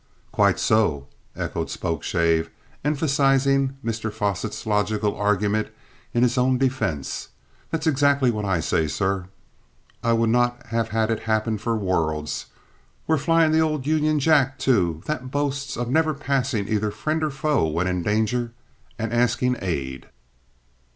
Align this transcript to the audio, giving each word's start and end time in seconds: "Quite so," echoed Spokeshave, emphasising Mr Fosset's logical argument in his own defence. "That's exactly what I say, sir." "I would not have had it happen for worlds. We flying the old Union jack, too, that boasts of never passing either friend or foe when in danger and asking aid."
"Quite 0.31 0.57
so," 0.57 1.05
echoed 1.35 1.69
Spokeshave, 1.69 2.49
emphasising 2.83 3.77
Mr 3.85 4.11
Fosset's 4.11 4.65
logical 4.65 5.15
argument 5.15 5.67
in 6.11 6.23
his 6.23 6.39
own 6.39 6.57
defence. 6.57 7.27
"That's 7.69 7.85
exactly 7.85 8.31
what 8.31 8.43
I 8.43 8.61
say, 8.61 8.87
sir." 8.87 9.27
"I 10.03 10.13
would 10.13 10.31
not 10.31 10.65
have 10.69 10.89
had 10.89 11.11
it 11.11 11.19
happen 11.29 11.59
for 11.59 11.75
worlds. 11.77 12.47
We 13.05 13.15
flying 13.19 13.51
the 13.51 13.59
old 13.61 13.85
Union 13.85 14.19
jack, 14.19 14.57
too, 14.57 15.03
that 15.05 15.29
boasts 15.29 15.77
of 15.77 15.87
never 15.87 16.15
passing 16.15 16.67
either 16.67 16.89
friend 16.89 17.21
or 17.23 17.29
foe 17.29 17.67
when 17.67 17.85
in 17.85 18.01
danger 18.01 18.53
and 18.97 19.13
asking 19.13 19.57
aid." 19.61 20.07